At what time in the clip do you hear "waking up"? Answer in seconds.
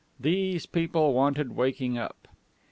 1.55-2.27